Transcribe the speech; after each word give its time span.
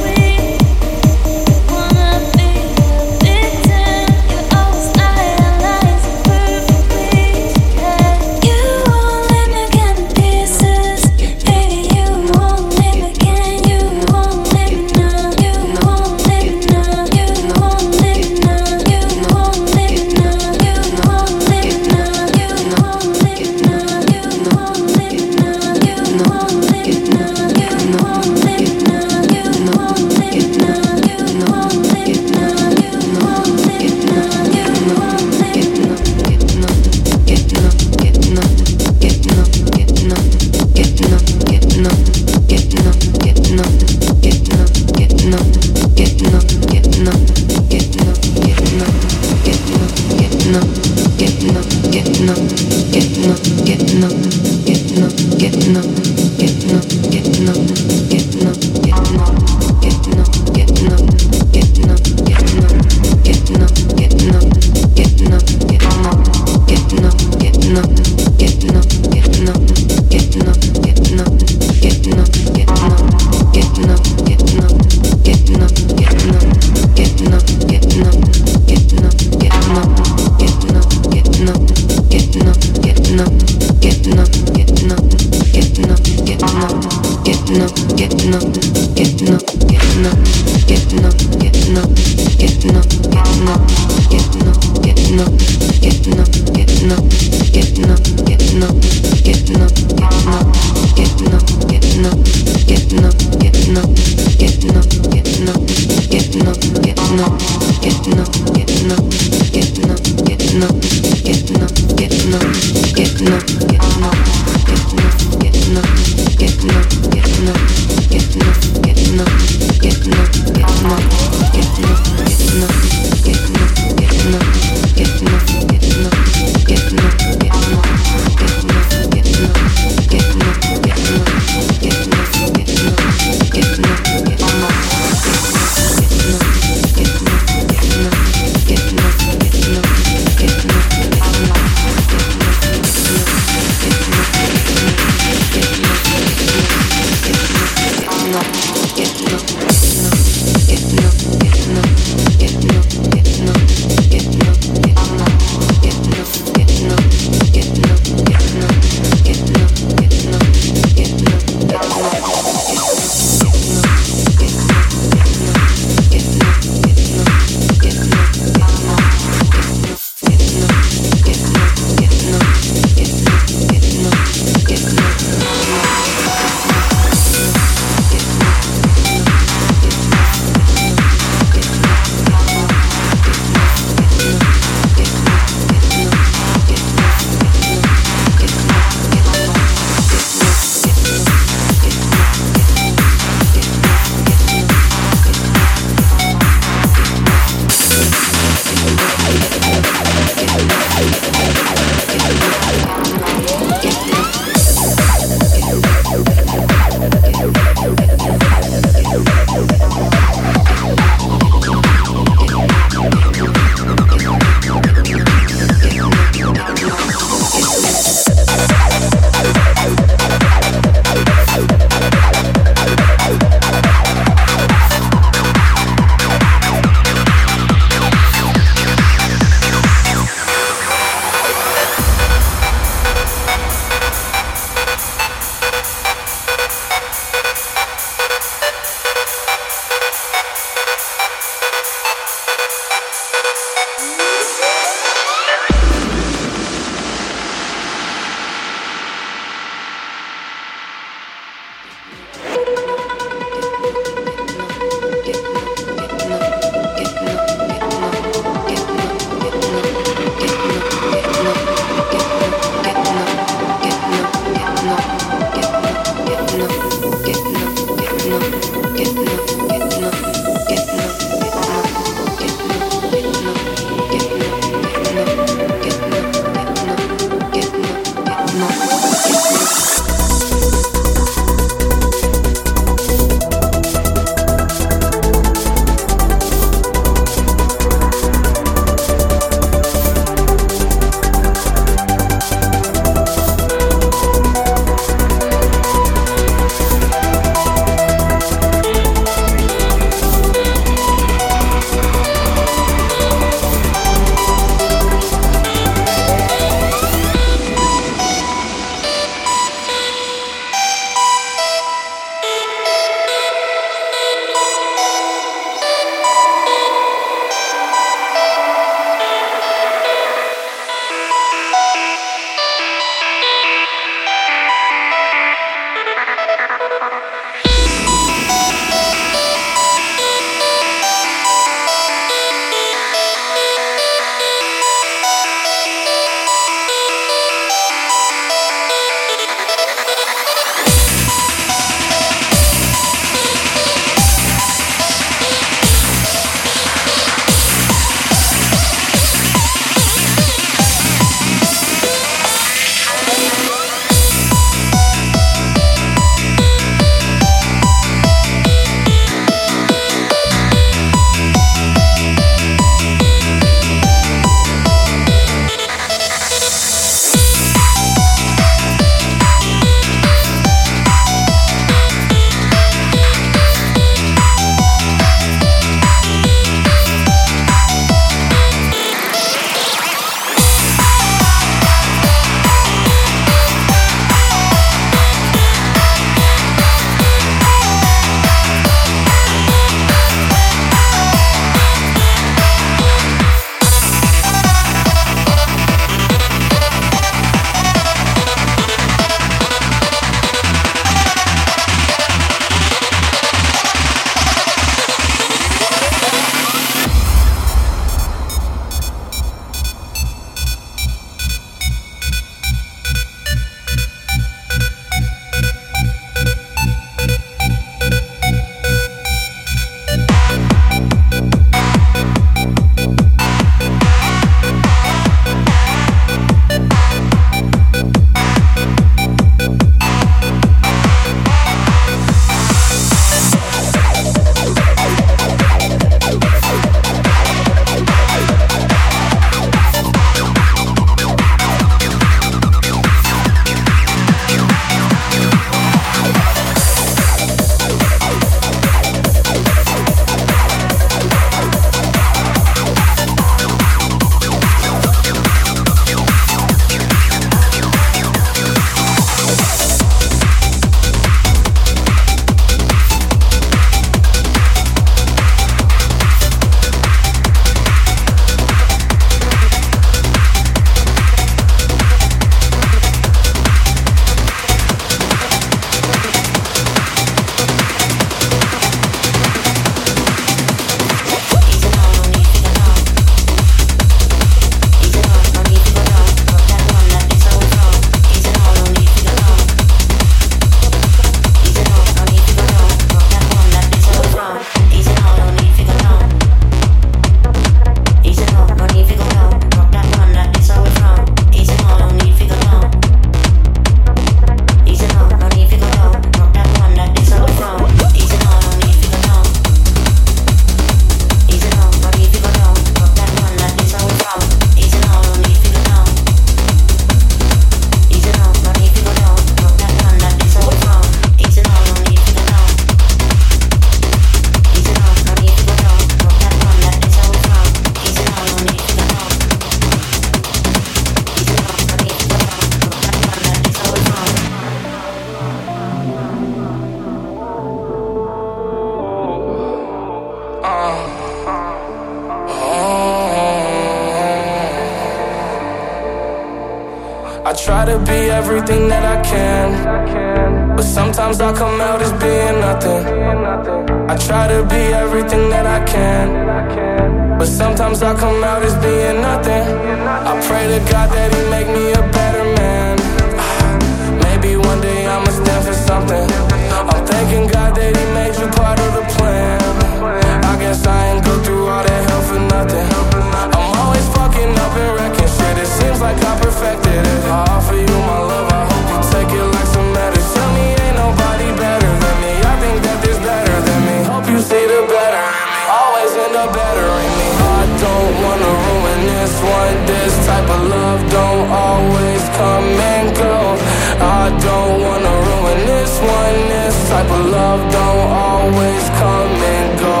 This 589.22 589.40
one, 589.40 589.86
this 589.86 590.26
type 590.26 590.50
of 590.50 590.62
love 590.66 591.00
don't 591.08 591.48
always 591.48 592.22
come 592.34 592.66
and 592.90 593.16
go. 593.16 593.54
I 594.02 594.36
don't 594.42 594.82
wanna 594.82 595.14
ruin 595.30 595.58
this 595.64 595.94
one. 596.00 596.38
This 596.50 596.74
type 596.90 597.08
of 597.08 597.26
love 597.30 597.60
don't 597.70 598.08
always 598.10 598.84
come 598.98 599.30
and 599.54 599.78
go. 599.78 600.00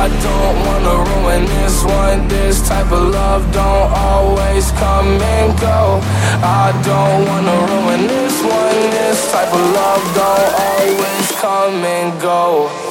I 0.00 0.08
don't 0.24 0.56
wanna 0.66 0.94
ruin 1.10 1.44
this 1.52 1.84
one. 1.84 2.28
This 2.28 2.66
type 2.66 2.90
of 2.90 3.12
love 3.12 3.44
don't 3.52 3.92
always 4.08 4.70
come 4.72 5.20
and 5.36 5.52
go. 5.60 6.00
I 6.40 6.72
don't 6.80 7.20
wanna 7.28 7.56
ruin 7.68 8.06
this 8.08 8.36
one. 8.40 8.80
This 8.96 9.20
type 9.32 9.52
of 9.52 9.64
love 9.80 10.02
don't 10.16 10.52
always 10.72 11.26
come 11.44 11.84
and 11.84 12.18
go. 12.18 12.89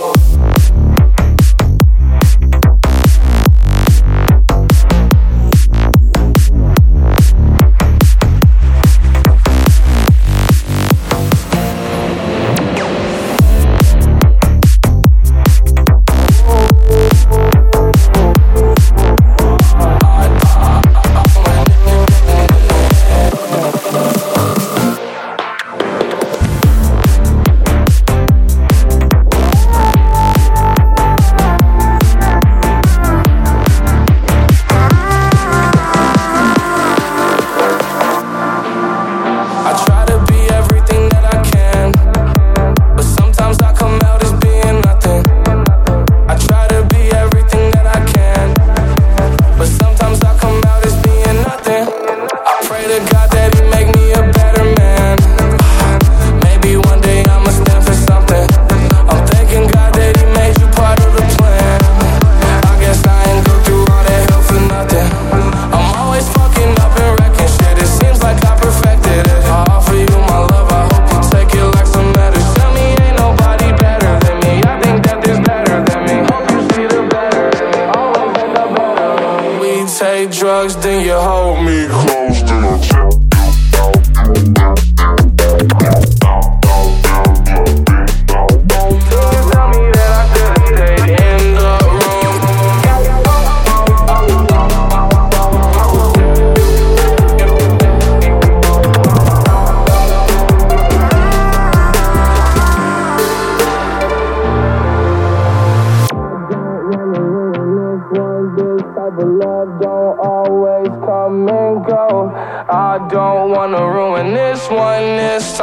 drugs, 80.31 80.75
then 80.77 81.05
your 81.05 81.21
whole 81.21 81.48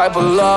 I 0.07 0.21
love 0.21 0.56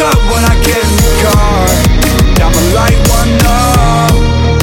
up 0.00 0.16
when 0.32 0.42
I 0.48 0.56
get 0.64 0.80
in 0.80 0.96
the 0.96 1.12
car. 1.20 1.64
Got 2.40 2.50
my 2.56 2.64
light 2.72 3.00
one 3.12 3.32
up. 3.44 4.16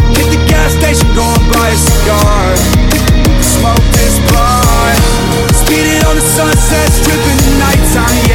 Hit 0.09 0.27
the 0.33 0.41
gas 0.49 0.73
station, 0.73 1.07
going 1.13 1.45
buy 1.53 1.69
a 1.69 1.77
cigar. 1.77 2.43
Smoke 3.41 3.85
this 3.93 4.17
blunt. 4.29 4.97
Speeding 5.53 6.01
on 6.09 6.15
the 6.17 6.25
sunset, 6.25 6.89
stripping 6.89 7.37
the 7.45 7.53
nighttime, 7.61 8.26